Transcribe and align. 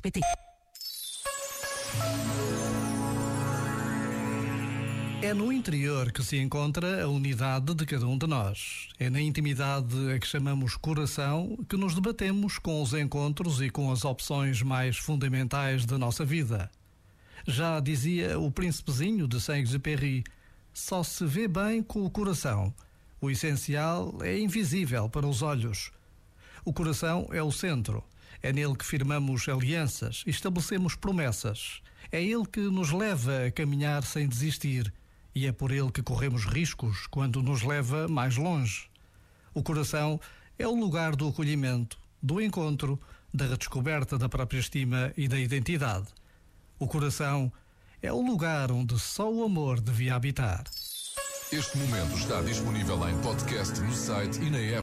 pt 0.00 0.20
É 5.22 5.34
no 5.34 5.52
interior 5.52 6.10
que 6.12 6.24
se 6.24 6.38
encontra 6.38 7.04
a 7.04 7.08
unidade 7.08 7.74
de 7.74 7.84
cada 7.84 8.06
um 8.06 8.16
de 8.16 8.26
nós. 8.26 8.88
É 8.98 9.10
na 9.10 9.20
intimidade 9.20 9.94
a 10.12 10.18
que 10.18 10.26
chamamos 10.26 10.76
coração 10.76 11.58
que 11.68 11.76
nos 11.76 11.94
debatemos 11.94 12.58
com 12.58 12.82
os 12.82 12.94
encontros 12.94 13.60
e 13.60 13.68
com 13.68 13.92
as 13.92 14.04
opções 14.04 14.62
mais 14.62 14.96
fundamentais 14.96 15.84
da 15.84 15.98
nossa 15.98 16.24
vida. 16.24 16.70
Já 17.46 17.78
dizia 17.80 18.38
o 18.38 18.50
príncipezinho 18.50 19.28
de 19.28 19.40
Saint-Exupéry, 19.40 20.24
só 20.72 21.02
se 21.02 21.24
vê 21.26 21.46
bem 21.46 21.82
com 21.82 22.04
o 22.04 22.10
coração. 22.10 22.74
O 23.20 23.30
essencial 23.30 24.16
é 24.22 24.38
invisível 24.38 25.08
para 25.08 25.26
os 25.26 25.42
olhos. 25.42 25.92
O 26.64 26.72
coração 26.72 27.28
é 27.32 27.42
o 27.42 27.50
centro. 27.50 28.04
É 28.42 28.52
nele 28.52 28.74
que 28.74 28.84
firmamos 28.84 29.48
alianças, 29.48 30.22
estabelecemos 30.26 30.94
promessas. 30.94 31.82
É 32.10 32.22
ele 32.22 32.46
que 32.46 32.60
nos 32.60 32.90
leva 32.90 33.46
a 33.46 33.50
caminhar 33.50 34.02
sem 34.04 34.26
desistir. 34.26 34.92
E 35.34 35.46
é 35.46 35.52
por 35.52 35.70
ele 35.70 35.92
que 35.92 36.02
corremos 36.02 36.44
riscos 36.44 37.06
quando 37.06 37.42
nos 37.42 37.62
leva 37.62 38.08
mais 38.08 38.36
longe. 38.36 38.88
O 39.54 39.62
coração 39.62 40.20
é 40.58 40.66
o 40.66 40.74
lugar 40.74 41.14
do 41.16 41.28
acolhimento, 41.28 41.98
do 42.22 42.40
encontro, 42.40 43.00
da 43.32 43.46
redescoberta 43.46 44.18
da 44.18 44.28
própria 44.28 44.58
estima 44.58 45.12
e 45.16 45.28
da 45.28 45.38
identidade. 45.38 46.08
O 46.78 46.86
coração 46.86 47.52
é 48.02 48.12
o 48.12 48.20
lugar 48.20 48.72
onde 48.72 48.98
só 48.98 49.30
o 49.30 49.44
amor 49.44 49.80
devia 49.80 50.14
habitar. 50.14 50.64
Este 51.52 51.78
momento 51.78 52.16
está 52.16 52.40
disponível 52.42 53.08
em 53.08 53.20
podcast 53.22 53.80
no 53.80 53.92
site 53.92 54.40
e 54.40 54.50
na 54.50 54.58
app. 54.58 54.78